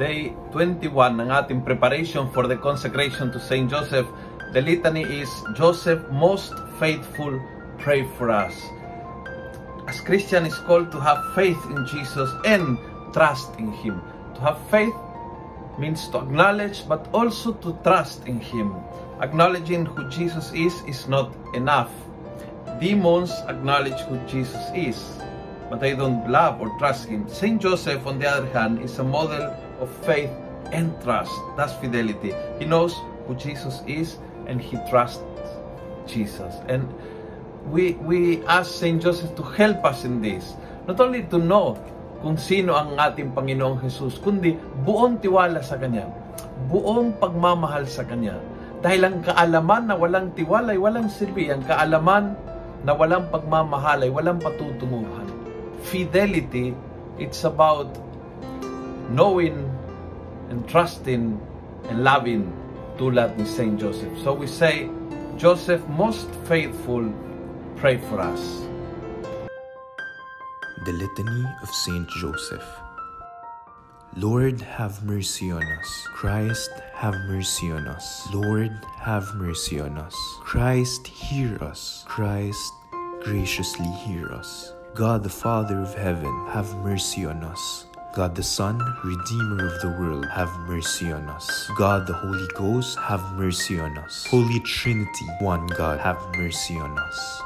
[0.00, 4.08] day 21 ng ating preparation for the consecration to Saint Joseph.
[4.56, 7.36] The litany is Joseph, most faithful,
[7.76, 8.56] pray for us.
[9.84, 12.80] As Christian is called to have faith in Jesus and
[13.12, 14.00] trust in Him.
[14.36, 14.96] To have faith
[15.76, 18.72] means to acknowledge but also to trust in Him.
[19.20, 21.92] Acknowledging who Jesus is is not enough.
[22.80, 24.96] Demons acknowledge who Jesus is,
[25.68, 27.28] but they don't love or trust Him.
[27.28, 30.30] Saint Joseph, on the other hand, is a model of faith
[30.70, 31.32] and trust.
[31.56, 32.36] That's fidelity.
[32.60, 32.94] He knows
[33.26, 35.24] who Jesus is and he trusts
[36.06, 36.60] Jesus.
[36.68, 36.86] And
[37.68, 40.56] we we ask Saint Joseph to help us in this.
[40.88, 41.76] Not only to know
[42.20, 44.52] kung sino ang ating Panginoong Jesus, kundi
[44.84, 46.04] buong tiwala sa Kanya,
[46.68, 48.36] buong pagmamahal sa Kanya.
[48.80, 52.36] Dahil ang kaalaman na walang tiwala ay walang silbi, ang kaalaman
[52.84, 55.28] na walang pagmamahal ay walang patutunguhan.
[55.80, 56.76] Fidelity,
[57.16, 57.88] it's about
[59.12, 59.69] knowing
[60.50, 61.40] and trusting
[61.88, 62.52] and loving
[62.98, 64.12] tulad ni Saint Joseph.
[64.20, 64.90] So we say,
[65.38, 67.08] Joseph, most faithful,
[67.76, 68.66] pray for us.
[70.84, 72.66] The Litany of Saint Joseph.
[74.16, 75.90] Lord, have mercy on us.
[76.12, 78.26] Christ, have mercy on us.
[78.34, 80.16] Lord, have mercy on us.
[80.42, 82.04] Christ, hear us.
[82.08, 82.72] Christ,
[83.22, 84.72] graciously hear us.
[84.94, 87.86] God the Father of heaven, have mercy on us.
[88.12, 91.70] God the Son, Redeemer of the world, have mercy on us.
[91.76, 94.26] God the Holy Ghost, have mercy on us.
[94.26, 97.40] Holy Trinity, one God, have mercy on us.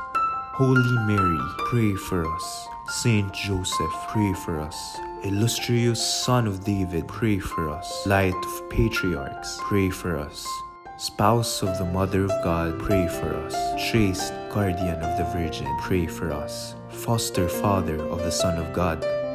[0.54, 2.68] Holy Mary, pray for us.
[2.88, 4.96] Saint Joseph, pray for us.
[5.22, 8.06] Illustrious Son of David, pray for us.
[8.06, 10.46] Light of Patriarchs, pray for us.
[10.96, 13.54] Spouse of the Mother of God, pray for us.
[13.90, 16.74] Chaste Guardian of the Virgin, pray for us.
[16.88, 19.04] Foster Father of the Son of God,